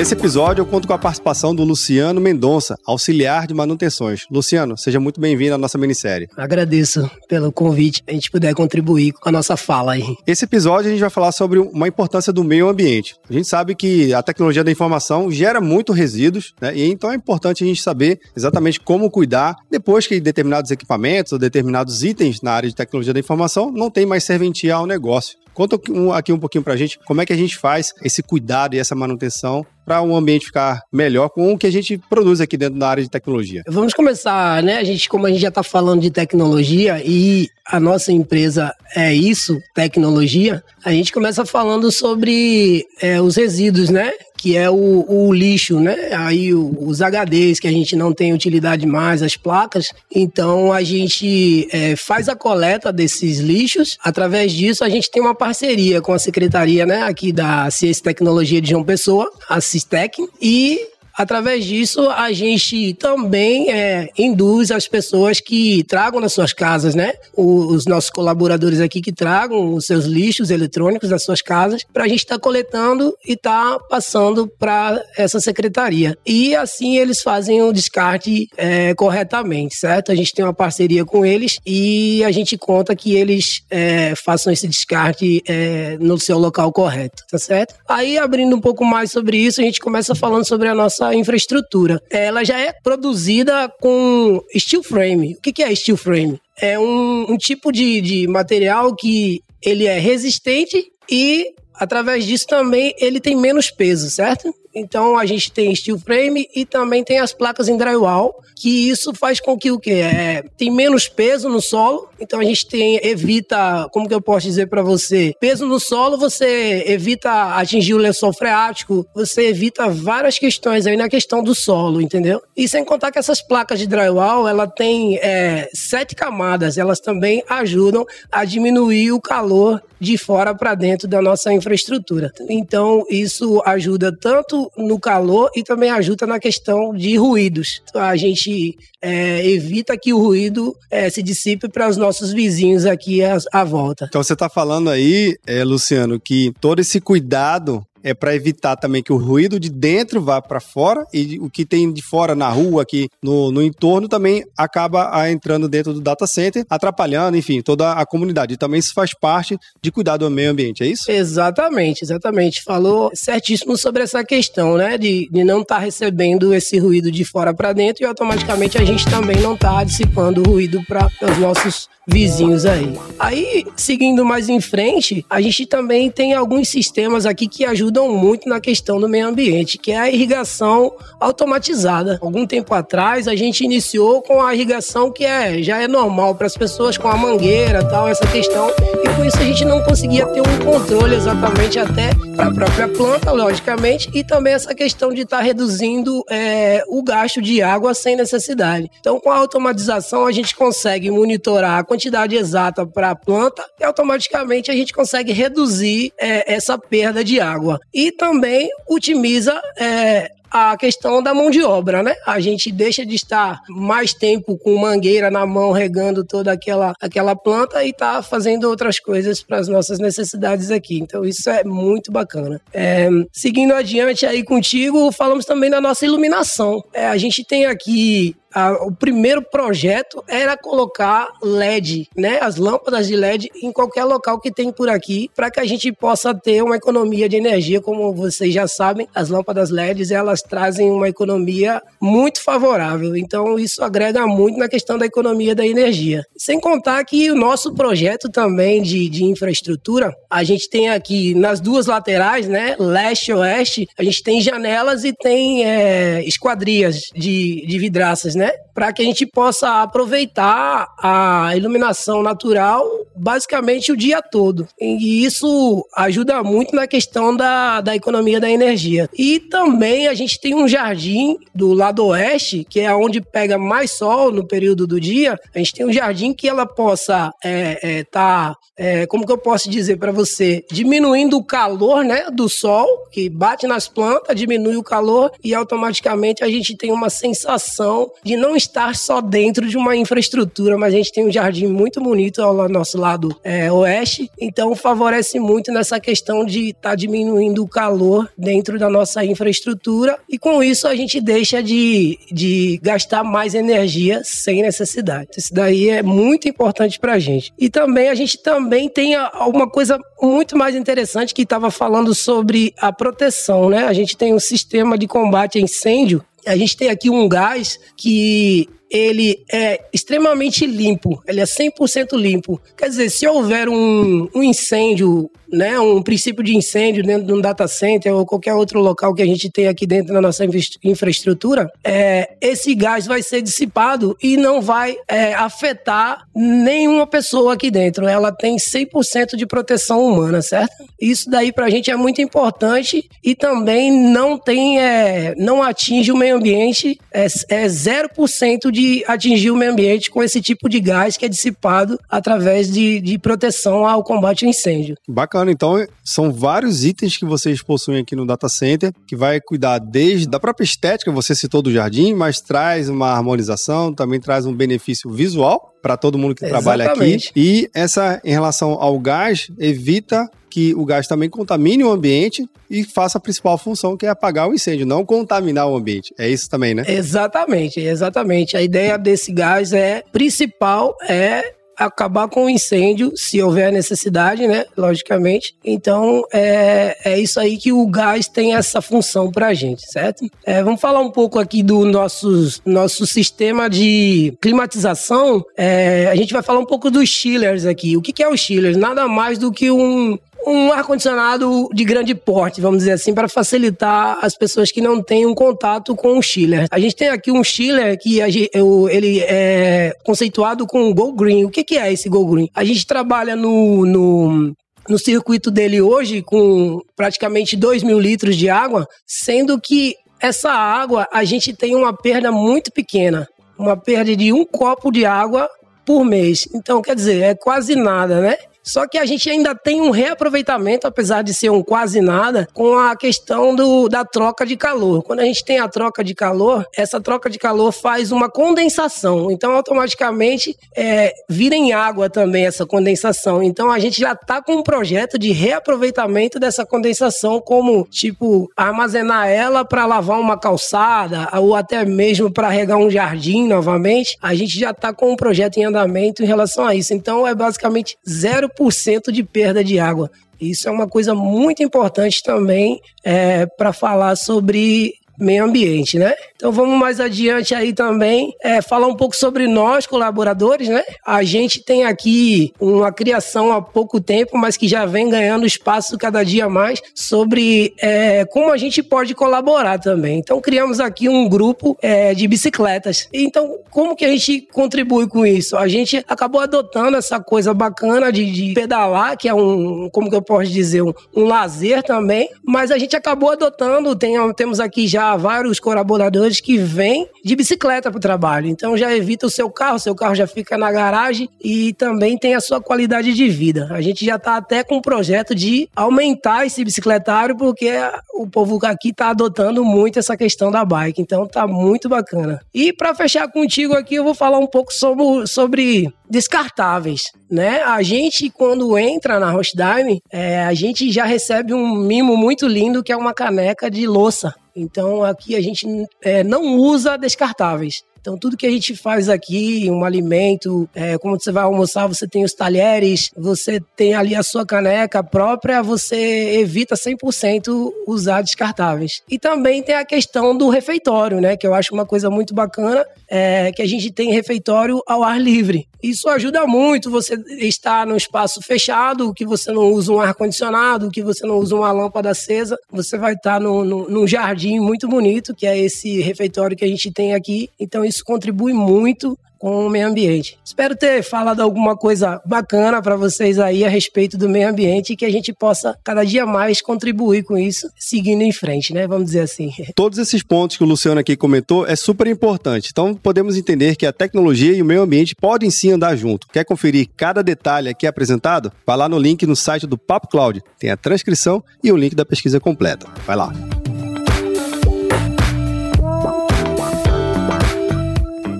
Nesse 0.00 0.14
episódio, 0.14 0.62
eu 0.62 0.66
conto 0.66 0.88
com 0.88 0.94
a 0.94 0.98
participação 0.98 1.54
do 1.54 1.62
Luciano 1.62 2.22
Mendonça, 2.22 2.74
auxiliar 2.86 3.46
de 3.46 3.52
manutenções. 3.52 4.24
Luciano, 4.30 4.74
seja 4.78 4.98
muito 4.98 5.20
bem-vindo 5.20 5.54
à 5.54 5.58
nossa 5.58 5.76
minissérie. 5.76 6.26
Agradeço 6.38 7.10
pelo 7.28 7.52
convite, 7.52 8.02
a 8.08 8.12
gente 8.12 8.30
puder 8.30 8.54
contribuir 8.54 9.12
com 9.12 9.28
a 9.28 9.32
nossa 9.32 9.58
fala 9.58 9.92
aí. 9.92 10.16
Esse 10.26 10.46
episódio 10.46 10.88
a 10.88 10.90
gente 10.90 11.02
vai 11.02 11.10
falar 11.10 11.32
sobre 11.32 11.58
uma 11.58 11.86
importância 11.86 12.32
do 12.32 12.42
meio 12.42 12.70
ambiente. 12.70 13.14
A 13.28 13.32
gente 13.34 13.46
sabe 13.46 13.74
que 13.74 14.14
a 14.14 14.22
tecnologia 14.22 14.64
da 14.64 14.72
informação 14.72 15.30
gera 15.30 15.60
muito 15.60 15.92
resíduos, 15.92 16.54
né? 16.58 16.74
E 16.74 16.90
então 16.90 17.12
é 17.12 17.14
importante 17.14 17.62
a 17.62 17.66
gente 17.66 17.82
saber 17.82 18.20
exatamente 18.34 18.80
como 18.80 19.10
cuidar 19.10 19.54
depois 19.70 20.06
que 20.06 20.18
determinados 20.18 20.70
equipamentos 20.70 21.34
ou 21.34 21.38
determinados 21.38 22.02
itens 22.02 22.40
na 22.40 22.52
área 22.52 22.70
de 22.70 22.74
tecnologia 22.74 23.12
da 23.12 23.20
informação 23.20 23.70
não 23.70 23.90
tem 23.90 24.06
mais 24.06 24.24
serventia 24.24 24.76
ao 24.76 24.86
negócio. 24.86 25.36
Conta 25.54 25.78
aqui 26.14 26.32
um 26.32 26.38
pouquinho 26.38 26.64
pra 26.64 26.76
gente 26.76 26.98
como 27.04 27.20
é 27.20 27.26
que 27.26 27.32
a 27.32 27.36
gente 27.36 27.56
faz 27.56 27.92
esse 28.02 28.22
cuidado 28.22 28.74
e 28.74 28.78
essa 28.78 28.94
manutenção 28.94 29.64
para 29.84 30.02
um 30.02 30.14
ambiente 30.14 30.46
ficar 30.46 30.82
melhor 30.92 31.28
com 31.30 31.52
o 31.52 31.58
que 31.58 31.66
a 31.66 31.72
gente 31.72 31.98
produz 32.08 32.40
aqui 32.40 32.56
dentro 32.56 32.78
da 32.78 32.88
área 32.88 33.02
de 33.02 33.10
tecnologia. 33.10 33.62
Vamos 33.68 33.92
começar, 33.92 34.62
né? 34.62 34.76
A 34.76 34.84
gente, 34.84 35.08
como 35.08 35.26
a 35.26 35.30
gente 35.30 35.40
já 35.40 35.48
está 35.48 35.62
falando 35.62 36.00
de 36.00 36.10
tecnologia 36.10 37.02
e 37.04 37.48
a 37.66 37.80
nossa 37.80 38.12
empresa 38.12 38.72
é 38.94 39.12
isso, 39.12 39.58
tecnologia, 39.74 40.62
a 40.84 40.92
gente 40.92 41.12
começa 41.12 41.44
falando 41.44 41.90
sobre 41.90 42.84
é, 43.00 43.20
os 43.20 43.36
resíduos, 43.36 43.90
né? 43.90 44.12
Que 44.40 44.56
é 44.56 44.70
o, 44.70 45.04
o 45.06 45.34
lixo, 45.34 45.78
né? 45.78 46.14
Aí 46.16 46.54
os 46.54 47.02
HDs 47.02 47.60
que 47.60 47.68
a 47.68 47.70
gente 47.70 47.94
não 47.94 48.10
tem 48.10 48.32
utilidade 48.32 48.86
mais, 48.86 49.22
as 49.22 49.36
placas. 49.36 49.88
Então 50.10 50.72
a 50.72 50.82
gente 50.82 51.68
é, 51.70 51.94
faz 51.94 52.26
a 52.26 52.34
coleta 52.34 52.90
desses 52.90 53.38
lixos. 53.38 53.98
Através 54.02 54.50
disso, 54.50 54.82
a 54.82 54.88
gente 54.88 55.10
tem 55.10 55.20
uma 55.20 55.34
parceria 55.34 56.00
com 56.00 56.14
a 56.14 56.18
secretaria, 56.18 56.86
né? 56.86 57.02
Aqui 57.02 57.32
da 57.32 57.70
Ciência 57.70 58.00
e 58.00 58.04
Tecnologia 58.04 58.62
de 58.62 58.70
João 58.70 58.82
Pessoa, 58.82 59.30
a 59.46 59.60
Sistec, 59.60 60.26
e 60.40 60.80
Através 61.16 61.64
disso, 61.64 62.08
a 62.10 62.32
gente 62.32 62.94
também 62.94 63.70
é, 63.70 64.08
induz 64.16 64.70
as 64.70 64.88
pessoas 64.88 65.40
que 65.40 65.84
tragam 65.84 66.20
nas 66.20 66.32
suas 66.32 66.52
casas, 66.52 66.94
né? 66.94 67.12
Os 67.36 67.86
nossos 67.86 68.10
colaboradores 68.10 68.80
aqui 68.80 69.00
que 69.00 69.12
tragam 69.12 69.74
os 69.74 69.86
seus 69.86 70.04
lixos 70.04 70.50
eletrônicos 70.50 71.08
das 71.08 71.22
suas 71.22 71.42
casas, 71.42 71.82
para 71.92 72.04
a 72.04 72.08
gente 72.08 72.20
estar 72.20 72.36
tá 72.36 72.40
coletando 72.40 73.14
e 73.26 73.32
estar 73.32 73.78
tá 73.78 73.84
passando 73.88 74.48
para 74.58 75.02
essa 75.16 75.40
secretaria. 75.40 76.16
E 76.26 76.54
assim 76.54 76.96
eles 76.96 77.20
fazem 77.22 77.62
o 77.62 77.72
descarte 77.72 78.48
é, 78.56 78.94
corretamente, 78.94 79.76
certo? 79.76 80.12
A 80.12 80.14
gente 80.14 80.32
tem 80.32 80.44
uma 80.44 80.54
parceria 80.54 81.04
com 81.04 81.24
eles 81.24 81.58
e 81.66 82.22
a 82.24 82.30
gente 82.30 82.56
conta 82.56 82.94
que 82.94 83.14
eles 83.14 83.62
é, 83.70 84.14
façam 84.14 84.52
esse 84.52 84.66
descarte 84.68 85.42
é, 85.46 85.96
no 86.00 86.18
seu 86.18 86.38
local 86.38 86.72
correto, 86.72 87.22
tá 87.30 87.38
certo? 87.38 87.74
Aí, 87.88 88.18
abrindo 88.18 88.54
um 88.54 88.60
pouco 88.60 88.84
mais 88.84 89.10
sobre 89.10 89.36
isso, 89.38 89.60
a 89.60 89.64
gente 89.64 89.80
começa 89.80 90.14
falando 90.14 90.46
sobre 90.46 90.68
a 90.68 90.74
nossa 90.74 90.99
infraestrutura. 91.14 92.02
Ela 92.10 92.44
já 92.44 92.58
é 92.58 92.72
produzida 92.72 93.68
com 93.80 94.42
steel 94.56 94.82
frame. 94.82 95.34
O 95.34 95.40
que 95.40 95.62
é 95.62 95.74
steel 95.74 95.96
frame? 95.96 96.40
É 96.60 96.78
um, 96.78 97.32
um 97.32 97.36
tipo 97.36 97.72
de, 97.72 98.00
de 98.00 98.26
material 98.26 98.94
que 98.94 99.42
ele 99.62 99.86
é 99.86 99.98
resistente 99.98 100.90
e 101.10 101.54
através 101.74 102.24
disso 102.24 102.46
também 102.46 102.94
ele 102.98 103.20
tem 103.20 103.36
menos 103.36 103.70
peso, 103.70 104.10
certo? 104.10 104.54
Então 104.74 105.18
a 105.18 105.26
gente 105.26 105.50
tem 105.50 105.74
steel 105.74 105.98
frame 105.98 106.48
e 106.54 106.64
também 106.64 107.02
tem 107.02 107.18
as 107.18 107.32
placas 107.32 107.68
em 107.68 107.76
drywall, 107.76 108.42
que 108.56 108.88
isso 108.88 109.12
faz 109.14 109.40
com 109.40 109.56
que 109.58 109.70
o 109.70 109.78
que 109.78 109.90
é, 109.90 110.44
tem 110.56 110.70
menos 110.70 111.08
peso 111.08 111.48
no 111.48 111.60
solo. 111.60 112.08
Então 112.20 112.38
a 112.38 112.44
gente 112.44 112.66
tem 112.66 113.00
evita, 113.02 113.88
como 113.92 114.08
que 114.08 114.14
eu 114.14 114.20
posso 114.20 114.46
dizer 114.46 114.66
para 114.68 114.82
você, 114.82 115.34
peso 115.40 115.66
no 115.66 115.80
solo, 115.80 116.18
você 116.18 116.84
evita 116.86 117.54
atingir 117.56 117.94
o 117.94 117.98
lençol 117.98 118.32
freático, 118.32 119.06
você 119.14 119.48
evita 119.48 119.88
várias 119.88 120.38
questões 120.38 120.86
aí 120.86 120.96
na 120.96 121.08
questão 121.08 121.42
do 121.42 121.54
solo, 121.54 122.00
entendeu? 122.00 122.42
E 122.56 122.68
sem 122.68 122.84
contar 122.84 123.10
que 123.10 123.18
essas 123.18 123.40
placas 123.40 123.78
de 123.78 123.86
drywall, 123.86 124.46
ela 124.46 124.66
tem 124.66 125.16
é, 125.18 125.68
sete 125.74 126.14
camadas, 126.14 126.78
elas 126.78 127.00
também 127.00 127.42
ajudam 127.48 128.04
a 128.30 128.44
diminuir 128.44 129.12
o 129.12 129.20
calor 129.20 129.82
de 129.98 130.16
fora 130.16 130.54
para 130.54 130.74
dentro 130.74 131.06
da 131.06 131.20
nossa 131.20 131.52
infraestrutura. 131.52 132.32
Então 132.48 133.04
isso 133.08 133.62
ajuda 133.64 134.16
tanto 134.16 134.59
no 134.76 134.98
calor 134.98 135.50
e 135.54 135.62
também 135.62 135.90
ajuda 135.90 136.26
na 136.26 136.40
questão 136.40 136.92
de 136.92 137.16
ruídos. 137.16 137.82
Então, 137.88 138.00
a 138.00 138.16
gente 138.16 138.76
é, 139.00 139.46
evita 139.46 139.96
que 139.96 140.12
o 140.12 140.18
ruído 140.18 140.74
é, 140.90 141.08
se 141.08 141.22
dissipe 141.22 141.68
para 141.68 141.88
os 141.88 141.96
nossos 141.96 142.32
vizinhos 142.32 142.84
aqui 142.84 143.22
à, 143.22 143.38
à 143.52 143.64
volta. 143.64 144.06
Então 144.08 144.22
você 144.22 144.32
está 144.32 144.48
falando 144.48 144.90
aí, 144.90 145.36
é, 145.46 145.64
Luciano, 145.64 146.20
que 146.20 146.52
todo 146.60 146.80
esse 146.80 147.00
cuidado 147.00 147.84
é 148.02 148.14
para 148.14 148.34
evitar 148.34 148.76
também 148.76 149.02
que 149.02 149.12
o 149.12 149.16
ruído 149.16 149.58
de 149.58 149.70
dentro 149.70 150.20
vá 150.20 150.40
para 150.40 150.60
fora 150.60 151.06
e 151.12 151.38
o 151.40 151.50
que 151.50 151.64
tem 151.64 151.92
de 151.92 152.02
fora 152.02 152.34
na 152.34 152.48
rua, 152.48 152.82
aqui 152.82 153.08
no, 153.22 153.50
no 153.50 153.62
entorno, 153.62 154.08
também 154.08 154.44
acaba 154.56 155.10
ah, 155.12 155.30
entrando 155.30 155.68
dentro 155.68 155.92
do 155.92 156.00
data 156.00 156.26
center, 156.26 156.64
atrapalhando, 156.68 157.36
enfim, 157.36 157.60
toda 157.60 157.92
a 157.92 158.06
comunidade. 158.06 158.54
E 158.54 158.56
também 158.56 158.80
isso 158.80 158.94
faz 158.94 159.12
parte 159.14 159.58
de 159.82 159.90
cuidar 159.90 160.16
do 160.16 160.30
meio 160.30 160.50
ambiente, 160.50 160.82
é 160.82 160.86
isso? 160.86 161.10
Exatamente, 161.10 162.04
exatamente. 162.04 162.62
Falou 162.62 163.10
certíssimo 163.14 163.76
sobre 163.76 164.02
essa 164.02 164.24
questão, 164.24 164.76
né, 164.76 164.96
de, 164.96 165.28
de 165.30 165.44
não 165.44 165.62
estar 165.62 165.76
tá 165.76 165.80
recebendo 165.80 166.54
esse 166.54 166.78
ruído 166.78 167.10
de 167.10 167.24
fora 167.24 167.54
para 167.54 167.72
dentro 167.72 168.04
e 168.04 168.06
automaticamente 168.06 168.78
a 168.78 168.84
gente 168.84 169.04
também 169.06 169.36
não 169.40 169.54
está 169.54 169.82
dissipando 169.84 170.42
o 170.42 170.52
ruído 170.52 170.82
para 170.86 171.08
os 171.22 171.38
nossos 171.38 171.88
vizinhos 172.06 172.66
aí. 172.66 172.98
Aí, 173.18 173.64
seguindo 173.76 174.24
mais 174.24 174.48
em 174.48 174.60
frente, 174.60 175.24
a 175.30 175.40
gente 175.40 175.64
também 175.66 176.10
tem 176.10 176.34
alguns 176.34 176.68
sistemas 176.68 177.24
aqui 177.24 177.46
que 177.46 177.64
ajudam 177.64 177.89
muito 178.08 178.48
na 178.48 178.60
questão 178.60 179.00
do 179.00 179.08
meio 179.08 179.26
ambiente, 179.26 179.78
que 179.78 179.92
é 179.92 179.98
a 179.98 180.10
irrigação 180.10 180.92
automatizada. 181.18 182.18
Algum 182.22 182.46
tempo 182.46 182.74
atrás, 182.74 183.26
a 183.26 183.34
gente 183.34 183.64
iniciou 183.64 184.22
com 184.22 184.42
a 184.42 184.54
irrigação 184.54 185.10
que 185.10 185.24
é, 185.24 185.62
já 185.62 185.80
é 185.80 185.88
normal 185.88 186.34
para 186.34 186.46
as 186.46 186.56
pessoas 186.56 186.96
com 186.96 187.08
a 187.08 187.16
mangueira 187.16 187.84
tal, 187.84 188.08
essa 188.08 188.26
questão, 188.26 188.70
e 189.04 189.08
com 189.16 189.24
isso 189.24 189.38
a 189.38 189.44
gente 189.44 189.64
não 189.64 189.82
conseguia 189.82 190.26
ter 190.26 190.40
um 190.40 190.64
controle 190.64 191.14
exatamente 191.14 191.78
até 191.78 192.10
para 192.36 192.48
a 192.48 192.54
própria 192.54 192.88
planta, 192.88 193.32
logicamente, 193.32 194.10
e 194.14 194.24
também 194.24 194.54
essa 194.54 194.74
questão 194.74 195.12
de 195.12 195.22
estar 195.22 195.38
tá 195.38 195.42
reduzindo 195.42 196.24
é, 196.30 196.82
o 196.88 197.02
gasto 197.02 197.42
de 197.42 197.62
água 197.62 197.94
sem 197.94 198.16
necessidade. 198.16 198.90
Então, 199.00 199.18
com 199.20 199.30
a 199.30 199.36
automatização, 199.36 200.26
a 200.26 200.32
gente 200.32 200.54
consegue 200.54 201.10
monitorar 201.10 201.78
a 201.78 201.84
quantidade 201.84 202.36
exata 202.36 202.86
para 202.86 203.10
a 203.10 203.16
planta 203.16 203.64
e 203.78 203.84
automaticamente 203.84 204.70
a 204.70 204.74
gente 204.74 204.92
consegue 204.92 205.32
reduzir 205.32 206.12
é, 206.18 206.52
essa 206.52 206.78
perda 206.78 207.24
de 207.24 207.40
água. 207.40 207.79
E 207.92 208.12
também 208.12 208.68
otimiza 208.88 209.60
é, 209.76 210.30
a 210.50 210.76
questão 210.76 211.22
da 211.22 211.32
mão 211.32 211.48
de 211.48 211.62
obra, 211.62 212.02
né? 212.02 212.14
A 212.26 212.40
gente 212.40 212.72
deixa 212.72 213.06
de 213.06 213.14
estar 213.14 213.60
mais 213.68 214.12
tempo 214.12 214.58
com 214.58 214.76
mangueira 214.76 215.30
na 215.30 215.46
mão 215.46 215.70
regando 215.70 216.24
toda 216.24 216.52
aquela, 216.52 216.92
aquela 217.00 217.36
planta 217.36 217.84
e 217.84 217.92
tá 217.92 218.22
fazendo 218.22 218.64
outras 218.64 218.98
coisas 218.98 219.42
para 219.42 219.58
as 219.58 219.68
nossas 219.68 219.98
necessidades 219.98 220.70
aqui. 220.70 220.98
Então 220.98 221.24
isso 221.24 221.48
é 221.48 221.62
muito 221.62 222.10
bacana. 222.10 222.60
É, 222.72 223.08
seguindo 223.32 223.72
adiante 223.72 224.26
aí 224.26 224.42
contigo, 224.42 225.12
falamos 225.12 225.44
também 225.44 225.70
da 225.70 225.80
nossa 225.80 226.04
iluminação. 226.04 226.82
É, 226.92 227.06
a 227.06 227.16
gente 227.16 227.44
tem 227.44 227.66
aqui 227.66 228.34
a, 228.54 228.72
o 228.84 228.92
primeiro 228.92 229.42
projeto 229.42 230.22
era 230.28 230.56
colocar 230.56 231.28
LED, 231.42 232.08
né, 232.16 232.38
as 232.40 232.56
lâmpadas 232.56 233.06
de 233.06 233.16
LED 233.16 233.50
em 233.62 233.72
qualquer 233.72 234.04
local 234.04 234.40
que 234.40 234.50
tem 234.50 234.72
por 234.72 234.88
aqui, 234.88 235.30
para 235.34 235.50
que 235.50 235.60
a 235.60 235.64
gente 235.64 235.92
possa 235.92 236.34
ter 236.34 236.62
uma 236.62 236.76
economia 236.76 237.28
de 237.28 237.36
energia, 237.36 237.80
como 237.80 238.12
vocês 238.12 238.52
já 238.52 238.66
sabem, 238.66 239.08
as 239.14 239.28
lâmpadas 239.28 239.70
LEDs 239.70 240.10
elas 240.10 240.42
trazem 240.42 240.90
uma 240.90 241.08
economia 241.08 241.82
muito 242.00 242.42
favorável. 242.42 243.16
Então 243.16 243.58
isso 243.58 243.82
agrega 243.82 244.26
muito 244.26 244.58
na 244.58 244.68
questão 244.68 244.98
da 244.98 245.06
economia 245.06 245.54
da 245.54 245.66
energia. 245.66 246.24
Sem 246.36 246.58
contar 246.60 247.04
que 247.04 247.30
o 247.30 247.36
nosso 247.36 247.74
projeto 247.74 248.28
também 248.28 248.82
de, 248.82 249.08
de 249.08 249.24
infraestrutura, 249.24 250.14
a 250.28 250.42
gente 250.42 250.68
tem 250.68 250.90
aqui 250.90 251.34
nas 251.34 251.60
duas 251.60 251.86
laterais, 251.86 252.48
né, 252.48 252.76
leste 252.78 253.30
e 253.30 253.34
oeste, 253.34 253.86
a 253.98 254.02
gente 254.02 254.22
tem 254.22 254.40
janelas 254.40 255.04
e 255.04 255.12
tem 255.12 255.64
é, 255.64 256.22
esquadrias 256.24 257.02
de, 257.14 257.64
de 257.66 257.78
vidraças, 257.78 258.34
né? 258.34 258.39
Para 258.74 258.92
que 258.92 259.02
a 259.02 259.04
gente 259.04 259.26
possa 259.26 259.82
aproveitar 259.82 260.88
a 260.98 261.52
iluminação 261.56 262.22
natural 262.22 262.84
basicamente 263.20 263.92
o 263.92 263.96
dia 263.96 264.22
todo. 264.22 264.66
E 264.80 265.24
isso 265.24 265.86
ajuda 265.94 266.42
muito 266.42 266.74
na 266.74 266.86
questão 266.86 267.36
da, 267.36 267.80
da 267.82 267.94
economia 267.94 268.40
da 268.40 268.50
energia. 268.50 269.08
E 269.16 269.38
também 269.38 270.08
a 270.08 270.14
gente 270.14 270.40
tem 270.40 270.54
um 270.54 270.66
jardim 270.66 271.36
do 271.54 271.74
lado 271.74 272.06
oeste, 272.06 272.66
que 272.68 272.80
é 272.80 272.94
onde 272.94 273.20
pega 273.20 273.58
mais 273.58 273.92
sol 273.92 274.32
no 274.32 274.46
período 274.46 274.86
do 274.86 274.98
dia. 274.98 275.38
A 275.54 275.58
gente 275.58 275.74
tem 275.74 275.86
um 275.86 275.92
jardim 275.92 276.32
que 276.32 276.48
ela 276.48 276.64
possa 276.64 277.30
é, 277.44 277.78
é, 277.82 278.04
tá, 278.04 278.56
é, 278.76 279.06
como 279.06 279.26
que 279.26 279.32
eu 279.32 279.38
posso 279.38 279.68
dizer 279.68 279.98
para 279.98 280.12
você, 280.12 280.64
diminuindo 280.70 281.36
o 281.36 281.44
calor, 281.44 282.02
né, 282.02 282.30
do 282.32 282.48
sol 282.48 282.86
que 283.10 283.28
bate 283.28 283.66
nas 283.66 283.86
plantas, 283.86 284.34
diminui 284.34 284.76
o 284.76 284.82
calor 284.82 285.30
e 285.44 285.54
automaticamente 285.54 286.42
a 286.42 286.48
gente 286.48 286.76
tem 286.76 286.90
uma 286.90 287.10
sensação 287.10 288.10
de 288.24 288.29
não 288.36 288.56
estar 288.56 288.94
só 288.94 289.20
dentro 289.20 289.66
de 289.66 289.76
uma 289.76 289.96
infraestrutura, 289.96 290.76
mas 290.76 290.94
a 290.94 290.96
gente 290.96 291.12
tem 291.12 291.26
um 291.26 291.32
jardim 291.32 291.66
muito 291.66 292.00
bonito 292.00 292.42
ao 292.42 292.68
nosso 292.68 292.98
lado 292.98 293.34
é, 293.42 293.70
oeste, 293.70 294.30
então 294.40 294.74
favorece 294.74 295.38
muito 295.38 295.72
nessa 295.72 296.00
questão 296.00 296.44
de 296.44 296.68
estar 296.70 296.90
tá 296.90 296.94
diminuindo 296.94 297.62
o 297.62 297.68
calor 297.68 298.30
dentro 298.36 298.78
da 298.78 298.88
nossa 298.88 299.24
infraestrutura 299.24 300.18
e 300.28 300.38
com 300.38 300.62
isso 300.62 300.86
a 300.86 300.94
gente 300.94 301.20
deixa 301.20 301.62
de, 301.62 302.18
de 302.30 302.80
gastar 302.82 303.24
mais 303.24 303.54
energia 303.54 304.22
sem 304.24 304.62
necessidade. 304.62 305.28
Isso 305.36 305.52
daí 305.52 305.88
é 305.88 306.02
muito 306.02 306.48
importante 306.48 306.98
para 306.98 307.14
a 307.14 307.18
gente. 307.18 307.52
E 307.58 307.68
também 307.68 308.08
a 308.08 308.14
gente 308.14 308.38
também 308.42 308.88
tem 308.88 309.16
uma 309.16 309.68
coisa 309.68 309.98
muito 310.20 310.56
mais 310.56 310.74
interessante 310.74 311.34
que 311.34 311.42
estava 311.42 311.70
falando 311.70 312.14
sobre 312.14 312.74
a 312.78 312.92
proteção, 312.92 313.68
né? 313.68 313.84
A 313.84 313.92
gente 313.92 314.16
tem 314.16 314.34
um 314.34 314.40
sistema 314.40 314.98
de 314.98 315.06
combate 315.06 315.58
a 315.58 315.60
incêndio 315.60 316.24
a 316.46 316.56
gente 316.56 316.76
tem 316.76 316.90
aqui 316.90 317.10
um 317.10 317.28
gás 317.28 317.78
que 317.96 318.68
ele 318.90 319.44
é 319.52 319.80
extremamente 319.92 320.66
limpo, 320.66 321.22
ele 321.26 321.40
é 321.40 321.44
100% 321.44 322.16
limpo. 322.16 322.60
Quer 322.76 322.88
dizer, 322.88 323.10
se 323.10 323.26
houver 323.26 323.68
um, 323.68 324.28
um 324.34 324.42
incêndio 324.42 325.30
né, 325.52 325.78
um 325.80 326.02
princípio 326.02 326.44
de 326.44 326.56
incêndio 326.56 327.02
dentro 327.02 327.26
de 327.26 327.32
um 327.32 327.40
data 327.40 327.66
center 327.66 328.14
ou 328.14 328.24
qualquer 328.24 328.54
outro 328.54 328.80
local 328.80 329.14
que 329.14 329.22
a 329.22 329.26
gente 329.26 329.50
tem 329.50 329.66
aqui 329.66 329.86
dentro 329.86 330.14
da 330.14 330.20
nossa 330.20 330.44
infraestrutura, 330.82 331.70
é, 331.82 332.36
esse 332.40 332.74
gás 332.74 333.06
vai 333.06 333.22
ser 333.22 333.42
dissipado 333.42 334.16
e 334.22 334.36
não 334.36 334.60
vai 334.60 334.96
é, 335.08 335.34
afetar 335.34 336.24
nenhuma 336.34 337.06
pessoa 337.06 337.54
aqui 337.54 337.70
dentro. 337.70 338.06
Ela 338.06 338.32
tem 338.32 338.56
100% 338.56 339.36
de 339.36 339.46
proteção 339.46 340.06
humana, 340.06 340.40
certo? 340.40 340.72
Isso 341.00 341.28
daí 341.28 341.52
para 341.52 341.66
a 341.66 341.70
gente 341.70 341.90
é 341.90 341.96
muito 341.96 342.20
importante 342.22 343.08
e 343.24 343.34
também 343.34 343.90
não 343.90 344.38
tem, 344.38 344.80
é, 344.80 345.34
não 345.36 345.62
atinge 345.62 346.12
o 346.12 346.16
meio 346.16 346.36
ambiente, 346.36 346.98
é, 347.12 347.24
é 347.48 347.66
0% 347.66 348.70
de 348.70 348.79
atingir 349.06 349.50
o 349.50 349.56
meio 349.56 349.72
ambiente 349.72 350.10
com 350.10 350.22
esse 350.22 350.40
tipo 350.40 350.68
de 350.68 350.80
gás 350.80 351.16
que 351.16 351.24
é 351.24 351.28
dissipado 351.28 351.98
através 352.08 352.70
de, 352.70 353.00
de 353.00 353.18
proteção 353.18 353.86
ao 353.86 354.02
combate 354.02 354.44
ao 354.44 354.50
incêndio. 354.50 354.96
Bacana. 355.08 355.50
Então, 355.50 355.84
são 356.04 356.32
vários 356.32 356.84
itens 356.84 357.16
que 357.16 357.24
vocês 357.24 357.62
possuem 357.62 358.00
aqui 358.00 358.16
no 358.16 358.26
data 358.26 358.48
center, 358.48 358.92
que 359.06 359.16
vai 359.16 359.40
cuidar 359.40 359.78
desde 359.78 360.28
da 360.28 360.40
própria 360.40 360.64
estética, 360.64 361.10
você 361.12 361.34
citou 361.34 361.62
do 361.62 361.72
jardim, 361.72 362.14
mas 362.14 362.40
traz 362.40 362.88
uma 362.88 363.08
harmonização, 363.08 363.92
também 363.92 364.20
traz 364.20 364.46
um 364.46 364.54
benefício 364.54 365.10
visual 365.10 365.70
para 365.80 365.96
todo 365.96 366.18
mundo 366.18 366.34
que 366.34 366.44
Exatamente. 366.44 366.62
trabalha 366.62 366.92
aqui. 366.92 367.30
E 367.34 367.70
essa, 367.74 368.20
em 368.24 368.32
relação 368.32 368.72
ao 368.72 368.98
gás, 368.98 369.50
evita 369.58 370.28
que 370.50 370.74
o 370.74 370.84
gás 370.84 371.06
também 371.06 371.30
contamine 371.30 371.84
o 371.84 371.90
ambiente 371.90 372.44
e 372.68 372.82
faça 372.82 373.18
a 373.18 373.20
principal 373.20 373.56
função, 373.56 373.96
que 373.96 374.04
é 374.04 374.08
apagar 374.08 374.48
o 374.48 374.54
incêndio, 374.54 374.84
não 374.84 375.04
contaminar 375.04 375.68
o 375.68 375.76
ambiente. 375.76 376.12
É 376.18 376.28
isso 376.28 376.50
também, 376.50 376.74
né? 376.74 376.84
Exatamente, 376.88 377.80
exatamente. 377.80 378.56
A 378.56 378.62
ideia 378.62 378.98
desse 378.98 379.32
gás 379.32 379.72
é 379.72 380.02
principal 380.12 380.96
é 381.08 381.54
acabar 381.80 382.28
com 382.28 382.44
o 382.44 382.50
incêndio, 382.50 383.12
se 383.16 383.42
houver 383.42 383.72
necessidade, 383.72 384.46
né? 384.46 384.66
Logicamente. 384.76 385.54
Então, 385.64 386.22
é, 386.32 386.96
é 387.04 387.18
isso 387.18 387.40
aí 387.40 387.56
que 387.56 387.72
o 387.72 387.86
gás 387.86 388.28
tem 388.28 388.54
essa 388.54 388.82
função 388.82 389.30
para 389.30 389.48
a 389.48 389.54
gente, 389.54 389.90
certo? 389.90 390.26
É, 390.44 390.62
vamos 390.62 390.80
falar 390.80 391.00
um 391.00 391.10
pouco 391.10 391.38
aqui 391.38 391.62
do 391.62 391.84
nosso, 391.86 392.60
nosso 392.66 393.06
sistema 393.06 393.68
de 393.68 394.34
climatização. 394.40 395.42
É, 395.56 396.08
a 396.10 396.14
gente 396.14 396.32
vai 396.32 396.42
falar 396.42 396.58
um 396.58 396.66
pouco 396.66 396.90
dos 396.90 397.08
chillers 397.08 397.64
aqui. 397.64 397.96
O 397.96 398.02
que, 398.02 398.12
que 398.12 398.22
é 398.22 398.28
o 398.28 398.36
chiller? 398.36 398.76
Nada 398.76 399.08
mais 399.08 399.38
do 399.38 399.50
que 399.50 399.70
um, 399.70 400.18
um 400.46 400.72
ar-condicionado 400.72 401.68
de 401.72 401.84
grande 401.84 402.14
porte, 402.14 402.60
vamos 402.60 402.78
dizer 402.78 402.92
assim, 402.92 403.12
para 403.12 403.28
facilitar 403.28 404.18
as 404.22 404.36
pessoas 404.36 404.72
que 404.72 404.80
não 404.80 405.02
têm 405.02 405.26
um 405.26 405.34
contato 405.34 405.94
com 405.94 406.18
o 406.18 406.22
chiller. 406.22 406.66
A 406.70 406.78
gente 406.78 406.96
tem 406.96 407.08
aqui 407.08 407.30
um 407.30 407.44
chiller 407.44 407.98
que 407.98 408.20
ele 408.20 409.20
é 409.20 409.94
conceituado 410.04 410.66
com 410.66 410.92
Go 410.92 411.12
Green. 411.12 411.44
O 411.44 411.50
que, 411.50 411.76
é 411.76 411.92
esse 411.92 412.08
Go 412.08 412.26
Green? 412.26 412.48
A 412.54 412.64
gente 412.64 412.86
trabalha 412.86 413.36
no, 413.36 413.84
no 413.84 414.54
no 414.88 414.98
circuito 414.98 415.50
dele 415.50 415.80
hoje 415.80 416.20
com 416.20 416.80
praticamente 416.96 417.56
2 417.56 417.84
mil 417.84 418.00
litros 418.00 418.36
de 418.36 418.48
água, 418.48 418.88
sendo 419.06 419.60
que 419.60 419.94
essa 420.20 420.50
água 420.50 421.06
a 421.12 421.22
gente 421.22 421.54
tem 421.54 421.76
uma 421.76 421.92
perda 421.92 422.32
muito 422.32 422.72
pequena, 422.72 423.28
uma 423.56 423.76
perda 423.76 424.16
de 424.16 424.32
um 424.32 424.44
copo 424.44 424.90
de 424.90 425.06
água 425.06 425.48
por 425.86 426.04
mês. 426.04 426.48
Então, 426.54 426.82
quer 426.82 426.94
dizer, 426.94 427.22
é 427.22 427.34
quase 427.34 427.74
nada, 427.74 428.20
né? 428.20 428.36
Só 428.62 428.86
que 428.86 428.98
a 428.98 429.06
gente 429.06 429.28
ainda 429.28 429.54
tem 429.54 429.80
um 429.80 429.90
reaproveitamento, 429.90 430.86
apesar 430.86 431.22
de 431.22 431.32
ser 431.32 431.50
um 431.50 431.62
quase 431.62 432.00
nada, 432.00 432.46
com 432.52 432.78
a 432.78 432.94
questão 432.94 433.54
do, 433.54 433.88
da 433.88 434.04
troca 434.04 434.44
de 434.44 434.56
calor. 434.56 435.02
Quando 435.02 435.20
a 435.20 435.24
gente 435.24 435.44
tem 435.44 435.58
a 435.58 435.68
troca 435.68 436.04
de 436.04 436.14
calor, 436.14 436.66
essa 436.76 437.00
troca 437.00 437.30
de 437.30 437.38
calor 437.38 437.72
faz 437.72 438.12
uma 438.12 438.28
condensação. 438.28 439.30
Então, 439.30 439.52
automaticamente, 439.52 440.56
é, 440.76 441.12
vira 441.28 441.54
em 441.54 441.72
água 441.72 442.10
também 442.10 442.46
essa 442.46 442.66
condensação. 442.66 443.42
Então, 443.42 443.70
a 443.70 443.78
gente 443.78 444.00
já 444.00 444.12
está 444.12 444.42
com 444.42 444.56
um 444.56 444.62
projeto 444.62 445.18
de 445.18 445.32
reaproveitamento 445.32 446.38
dessa 446.38 446.66
condensação, 446.66 447.40
como, 447.40 447.86
tipo, 447.90 448.50
armazenar 448.56 449.28
ela 449.28 449.64
para 449.64 449.86
lavar 449.86 450.20
uma 450.20 450.38
calçada, 450.38 451.28
ou 451.38 451.54
até 451.54 451.84
mesmo 451.84 452.30
para 452.30 452.48
regar 452.48 452.78
um 452.78 452.90
jardim 452.90 453.46
novamente. 453.46 454.16
A 454.20 454.34
gente 454.34 454.58
já 454.58 454.70
está 454.70 454.92
com 454.92 455.12
um 455.12 455.16
projeto 455.16 455.56
em 455.56 455.64
andamento 455.64 456.22
em 456.22 456.26
relação 456.26 456.66
a 456.66 456.74
isso. 456.74 456.92
Então, 456.92 457.26
é 457.26 457.34
basicamente 457.34 457.96
zero 458.08 458.49
0% 458.58 459.10
de 459.10 459.22
perda 459.22 459.62
de 459.62 459.78
água. 459.78 460.10
Isso 460.40 460.68
é 460.68 460.72
uma 460.72 460.88
coisa 460.88 461.14
muito 461.14 461.62
importante 461.62 462.22
também 462.22 462.80
é, 463.04 463.44
para 463.44 463.72
falar 463.72 464.16
sobre 464.16 464.94
meio 465.20 465.44
ambiente, 465.44 465.98
né? 465.98 466.14
Então 466.34 466.50
vamos 466.50 466.78
mais 466.78 466.98
adiante 466.98 467.54
aí 467.54 467.72
também, 467.72 468.34
é, 468.42 468.62
falar 468.62 468.86
um 468.86 468.96
pouco 468.96 469.14
sobre 469.14 469.46
nós, 469.46 469.86
colaboradores, 469.86 470.68
né? 470.68 470.82
A 471.04 471.22
gente 471.22 471.62
tem 471.62 471.84
aqui 471.84 472.52
uma 472.58 472.90
criação 472.90 473.52
há 473.52 473.60
pouco 473.60 474.00
tempo, 474.00 474.38
mas 474.38 474.56
que 474.56 474.66
já 474.66 474.86
vem 474.86 475.10
ganhando 475.10 475.44
espaço 475.44 475.98
cada 475.98 476.24
dia 476.24 476.48
mais 476.48 476.80
sobre 476.94 477.74
é, 477.78 478.24
como 478.24 478.50
a 478.50 478.56
gente 478.56 478.82
pode 478.82 479.14
colaborar 479.14 479.78
também. 479.78 480.18
Então 480.18 480.40
criamos 480.40 480.80
aqui 480.80 481.08
um 481.08 481.28
grupo 481.28 481.76
é, 481.82 482.14
de 482.14 482.26
bicicletas. 482.26 483.08
Então, 483.12 483.58
como 483.70 483.94
que 483.94 484.04
a 484.04 484.08
gente 484.08 484.48
contribui 484.52 485.06
com 485.06 485.26
isso? 485.26 485.56
A 485.56 485.68
gente 485.68 486.02
acabou 486.08 486.40
adotando 486.40 486.96
essa 486.96 487.20
coisa 487.20 487.52
bacana 487.52 488.10
de, 488.10 488.30
de 488.30 488.54
pedalar, 488.54 489.16
que 489.16 489.28
é 489.28 489.34
um, 489.34 489.90
como 489.92 490.08
que 490.08 490.16
eu 490.16 490.22
posso 490.22 490.50
dizer, 490.50 490.82
um, 490.82 490.92
um 491.14 491.24
lazer 491.24 491.82
também, 491.82 492.30
mas 492.42 492.70
a 492.70 492.78
gente 492.78 492.96
acabou 492.96 493.30
adotando, 493.30 493.94
tem, 493.94 494.16
temos 494.34 494.58
aqui 494.58 494.86
já 494.86 495.09
vários 495.16 495.60
colaboradores 495.60 496.40
que 496.40 496.56
vêm 496.56 497.08
de 497.24 497.36
bicicleta 497.36 497.90
para 497.90 497.98
o 497.98 498.00
trabalho. 498.00 498.46
Então 498.46 498.76
já 498.76 498.94
evita 498.94 499.26
o 499.26 499.30
seu 499.30 499.50
carro, 499.50 499.78
seu 499.78 499.94
carro 499.94 500.14
já 500.14 500.26
fica 500.26 500.56
na 500.56 500.70
garagem 500.70 501.28
e 501.42 501.72
também 501.74 502.18
tem 502.18 502.34
a 502.34 502.40
sua 502.40 502.60
qualidade 502.60 503.12
de 503.12 503.28
vida. 503.28 503.68
A 503.70 503.80
gente 503.80 504.04
já 504.04 504.16
está 504.16 504.36
até 504.36 504.62
com 504.62 504.76
um 504.76 504.82
projeto 504.82 505.34
de 505.34 505.68
aumentar 505.74 506.46
esse 506.46 506.64
bicicletário, 506.64 507.36
porque 507.36 507.70
o 508.14 508.28
povo 508.28 508.58
aqui 508.64 508.90
está 508.90 509.10
adotando 509.10 509.64
muito 509.64 509.98
essa 509.98 510.16
questão 510.16 510.50
da 510.50 510.64
bike. 510.64 511.00
Então 511.00 511.26
tá 511.26 511.46
muito 511.46 511.88
bacana. 511.88 512.40
E 512.52 512.72
para 512.72 512.94
fechar 512.94 513.28
contigo 513.28 513.74
aqui, 513.74 513.94
eu 513.96 514.04
vou 514.04 514.14
falar 514.14 514.38
um 514.38 514.46
pouco 514.46 514.72
sobre, 514.72 515.26
sobre 515.26 515.92
descartáveis, 516.08 517.02
né? 517.30 517.62
A 517.62 517.82
gente, 517.82 518.28
quando 518.28 518.76
entra 518.76 519.20
na 519.20 519.30
Rochdime, 519.30 520.02
é, 520.10 520.44
a 520.44 520.52
gente 520.54 520.90
já 520.90 521.04
recebe 521.04 521.54
um 521.54 521.76
mimo 521.76 522.16
muito 522.16 522.46
lindo 522.46 522.82
que 522.82 522.92
é 522.92 522.96
uma 522.96 523.14
caneca 523.14 523.70
de 523.70 523.86
louça. 523.86 524.34
Então 524.54 525.02
aqui 525.04 525.36
a 525.36 525.40
gente 525.40 525.66
é, 526.02 526.22
não 526.24 526.56
usa 526.56 526.96
descartáveis. 526.96 527.82
Então, 528.00 528.16
tudo 528.16 528.36
que 528.36 528.46
a 528.46 528.50
gente 528.50 528.74
faz 528.74 529.08
aqui, 529.08 529.70
um 529.70 529.84
alimento, 529.84 530.68
é, 530.74 530.96
como 530.96 531.18
você 531.18 531.30
vai 531.30 531.44
almoçar, 531.44 531.86
você 531.86 532.08
tem 532.08 532.24
os 532.24 532.32
talheres, 532.32 533.10
você 533.16 533.60
tem 533.76 533.94
ali 533.94 534.14
a 534.14 534.22
sua 534.22 534.46
caneca 534.46 535.02
própria, 535.02 535.62
você 535.62 536.40
evita 536.40 536.74
100% 536.74 537.72
usar 537.86 538.22
descartáveis. 538.22 539.02
E 539.08 539.18
também 539.18 539.62
tem 539.62 539.74
a 539.74 539.84
questão 539.84 540.36
do 540.36 540.48
refeitório, 540.48 541.20
né? 541.20 541.36
Que 541.36 541.46
eu 541.46 541.54
acho 541.54 541.74
uma 541.74 541.84
coisa 541.84 542.08
muito 542.08 542.34
bacana, 542.34 542.86
é, 543.08 543.52
que 543.52 543.60
a 543.60 543.66
gente 543.66 543.90
tem 543.90 544.12
refeitório 544.12 544.82
ao 544.86 545.02
ar 545.02 545.20
livre. 545.20 545.68
Isso 545.82 546.08
ajuda 546.08 546.46
muito 546.46 546.90
você 546.90 547.14
estar 547.38 547.86
num 547.86 547.96
espaço 547.96 548.40
fechado, 548.42 549.14
que 549.14 549.24
você 549.24 549.50
não 549.50 549.72
usa 549.72 549.92
um 549.92 550.00
ar-condicionado, 550.00 550.90
que 550.90 551.02
você 551.02 551.26
não 551.26 551.38
usa 551.38 551.56
uma 551.56 551.72
lâmpada 551.72 552.10
acesa. 552.10 552.58
Você 552.70 552.98
vai 552.98 553.14
estar 553.14 553.40
no, 553.40 553.64
no, 553.64 553.88
num 553.88 554.06
jardim 554.06 554.58
muito 554.58 554.86
bonito, 554.86 555.34
que 555.34 555.46
é 555.46 555.58
esse 555.58 556.00
refeitório 556.00 556.56
que 556.56 556.64
a 556.64 556.68
gente 556.68 556.92
tem 556.92 557.14
aqui. 557.14 557.48
Então, 557.58 557.84
isso 557.90 558.04
contribui 558.04 558.52
muito 558.52 559.18
com 559.40 559.66
o 559.66 559.70
meio 559.70 559.88
ambiente. 559.88 560.38
Espero 560.44 560.76
ter 560.76 561.02
falado 561.02 561.40
alguma 561.40 561.74
coisa 561.74 562.20
bacana 562.26 562.82
para 562.82 562.94
vocês 562.94 563.38
aí 563.38 563.64
a 563.64 563.70
respeito 563.70 564.18
do 564.18 564.28
meio 564.28 564.50
ambiente 564.50 564.92
e 564.92 564.96
que 564.96 565.06
a 565.06 565.10
gente 565.10 565.32
possa 565.32 565.76
cada 565.82 566.04
dia 566.04 566.26
mais 566.26 566.60
contribuir 566.60 567.24
com 567.24 567.38
isso, 567.38 567.66
seguindo 567.74 568.20
em 568.20 568.32
frente, 568.32 568.74
né? 568.74 568.86
Vamos 568.86 569.06
dizer 569.06 569.20
assim. 569.20 569.50
Todos 569.74 569.98
esses 569.98 570.22
pontos 570.22 570.58
que 570.58 570.62
o 570.62 570.66
Luciano 570.66 571.00
aqui 571.00 571.16
comentou 571.16 571.66
é 571.66 571.74
super 571.74 572.06
importante. 572.06 572.68
Então 572.70 572.94
podemos 572.94 573.34
entender 573.34 573.76
que 573.76 573.86
a 573.86 573.92
tecnologia 573.92 574.52
e 574.52 574.60
o 574.60 574.64
meio 574.64 574.82
ambiente 574.82 575.16
podem 575.16 575.50
sim 575.50 575.72
andar 575.72 575.96
junto. 575.96 576.28
Quer 576.28 576.44
conferir 576.44 576.90
cada 576.94 577.22
detalhe 577.22 577.70
aqui 577.70 577.86
apresentado? 577.86 578.52
Vai 578.66 578.76
lá 578.76 578.90
no 578.90 578.98
link 578.98 579.26
no 579.26 579.34
site 579.34 579.66
do 579.66 579.78
Papo 579.78 580.08
Cloud. 580.08 580.42
Tem 580.58 580.68
a 580.68 580.76
transcrição 580.76 581.42
e 581.64 581.72
o 581.72 581.76
link 581.76 581.94
da 581.94 582.04
pesquisa 582.04 582.38
completa. 582.38 582.86
Vai 583.06 583.16
lá. 583.16 583.32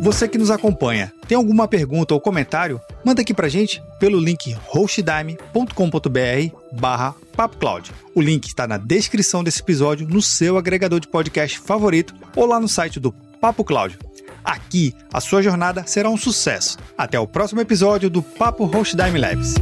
Você 0.00 0.26
que 0.26 0.38
nos 0.38 0.50
acompanha, 0.50 1.12
tem 1.28 1.36
alguma 1.36 1.68
pergunta 1.68 2.14
ou 2.14 2.20
comentário? 2.20 2.80
Manda 3.04 3.20
aqui 3.20 3.34
pra 3.34 3.50
gente 3.50 3.82
pelo 3.98 4.18
link 4.18 4.56
hostdime.com.br 4.66 6.56
barra 6.72 7.14
papocloud. 7.36 7.92
O 8.14 8.22
link 8.22 8.46
está 8.46 8.66
na 8.66 8.78
descrição 8.78 9.44
desse 9.44 9.60
episódio, 9.60 10.08
no 10.08 10.22
seu 10.22 10.56
agregador 10.56 11.00
de 11.00 11.06
podcast 11.06 11.58
favorito 11.58 12.14
ou 12.34 12.46
lá 12.46 12.58
no 12.58 12.66
site 12.66 12.98
do 12.98 13.12
Papo 13.40 13.62
Cloud. 13.62 13.98
Aqui, 14.42 14.94
a 15.12 15.20
sua 15.20 15.42
jornada 15.42 15.84
será 15.86 16.08
um 16.08 16.16
sucesso. 16.16 16.78
Até 16.96 17.20
o 17.20 17.26
próximo 17.26 17.60
episódio 17.60 18.08
do 18.08 18.22
Papo 18.22 18.64
Hostdime 18.64 19.18
Labs. 19.18 19.54